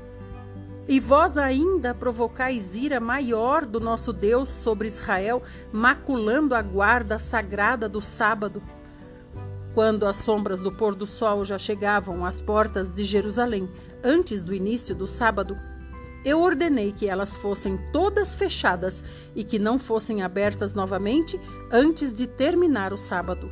[0.88, 7.90] E vós ainda provocais ira maior do nosso Deus sobre Israel, maculando a guarda sagrada
[7.90, 8.62] do sábado.
[9.74, 13.68] Quando as sombras do pôr do sol já chegavam às portas de Jerusalém,
[14.04, 15.58] antes do início do sábado,
[16.24, 19.04] eu ordenei que elas fossem todas fechadas
[19.36, 21.40] e que não fossem abertas novamente
[21.72, 23.52] antes de terminar o sábado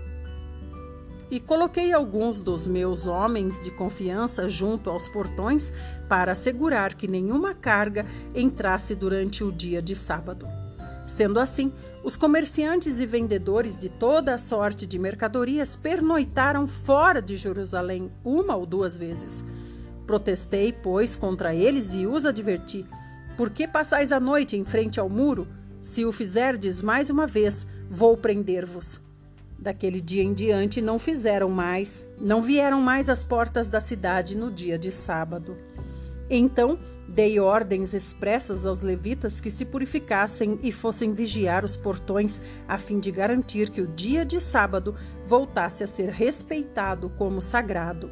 [1.33, 5.73] e coloquei alguns dos meus homens de confiança junto aos portões
[6.13, 8.05] para assegurar que nenhuma carga
[8.35, 10.45] entrasse durante o dia de sábado.
[11.07, 17.35] Sendo assim, os comerciantes e vendedores de toda a sorte de mercadorias pernoitaram fora de
[17.35, 19.43] Jerusalém uma ou duas vezes.
[20.05, 22.85] Protestei, pois, contra eles e os adverti:
[23.35, 25.47] Por que passais a noite em frente ao muro?
[25.81, 29.01] Se o fizerdes mais uma vez, vou prender-vos.
[29.57, 34.51] Daquele dia em diante não fizeram mais, não vieram mais às portas da cidade no
[34.51, 35.57] dia de sábado.
[36.35, 42.77] Então dei ordens expressas aos levitas que se purificassem e fossem vigiar os portões, a
[42.79, 44.95] fim de garantir que o dia de sábado
[45.27, 48.09] voltasse a ser respeitado como sagrado.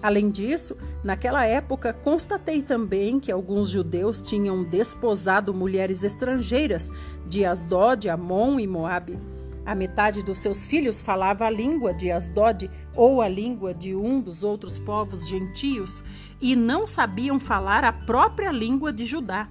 [0.00, 6.88] Além disso, naquela época constatei também que alguns judeus tinham desposado mulheres estrangeiras
[7.26, 9.18] de Asdod, Amon e Moabe.
[9.66, 14.20] A metade dos seus filhos falava a língua de Asdod ou a língua de um
[14.20, 16.02] dos outros povos gentios
[16.40, 19.48] e não sabiam falar a própria língua de Judá.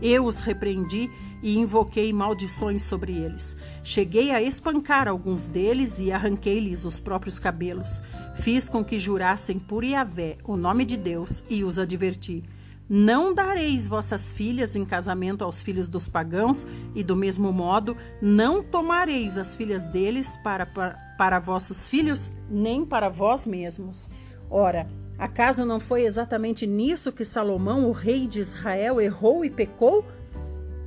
[0.00, 1.10] Eu os repreendi
[1.42, 3.56] e invoquei maldições sobre eles.
[3.82, 8.00] Cheguei a espancar alguns deles e arranquei-lhes os próprios cabelos.
[8.36, 12.44] Fiz com que jurassem por Yahvé, o nome de Deus, e os adverti.
[12.88, 18.62] Não dareis vossas filhas em casamento aos filhos dos pagãos, e do mesmo modo não
[18.62, 24.08] tomareis as filhas deles para, para, para vossos filhos, nem para vós mesmos.
[24.50, 24.88] Ora,
[25.18, 30.04] acaso não foi exatamente nisso que Salomão, o rei de Israel, errou e pecou?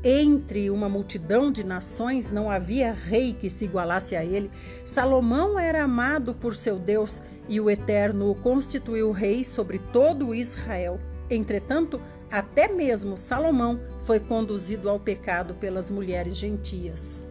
[0.04, 4.50] Entre uma multidão de nações não havia rei que se igualasse a ele.
[4.84, 11.00] Salomão era amado por seu Deus e o Eterno o constituiu rei sobre todo Israel.
[11.30, 12.02] Entretanto,
[12.32, 17.22] até mesmo Salomão foi conduzido ao pecado pelas mulheres gentias.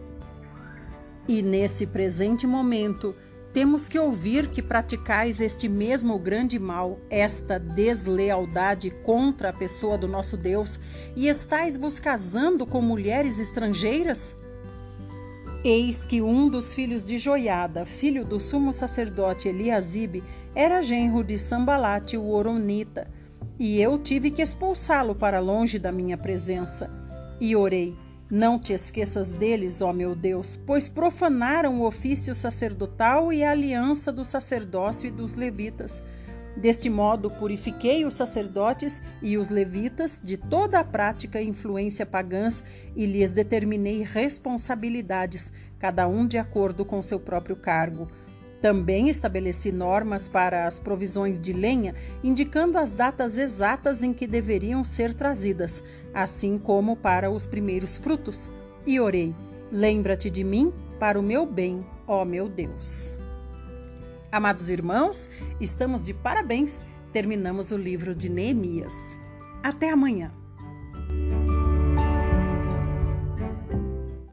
[1.27, 3.15] E nesse presente momento,
[3.53, 10.07] temos que ouvir que praticais este mesmo grande mal, esta deslealdade contra a pessoa do
[10.07, 10.79] nosso Deus,
[11.15, 14.35] e estáis vos casando com mulheres estrangeiras?
[15.63, 20.23] Eis que um dos filhos de Joiada, filho do sumo sacerdote Eliasibe,
[20.55, 23.07] era genro de Sambalate, o Oronita,
[23.59, 26.89] e eu tive que expulsá-lo para longe da minha presença.
[27.39, 27.95] E orei:
[28.31, 34.09] não te esqueças deles, ó meu Deus, pois profanaram o ofício sacerdotal e a aliança
[34.09, 36.01] do sacerdócio e dos levitas.
[36.55, 42.63] Deste modo, purifiquei os sacerdotes e os levitas de toda a prática e influência pagãs
[42.95, 48.07] e lhes determinei responsabilidades, cada um de acordo com seu próprio cargo
[48.61, 54.83] também estabeleci normas para as provisões de lenha, indicando as datas exatas em que deveriam
[54.83, 55.83] ser trazidas,
[56.13, 58.49] assim como para os primeiros frutos.
[58.85, 59.35] E orei:
[59.71, 63.15] Lembra-te de mim para o meu bem, ó meu Deus.
[64.31, 66.83] Amados irmãos, estamos de parabéns.
[67.11, 68.93] Terminamos o livro de Neemias.
[69.61, 70.31] Até amanhã.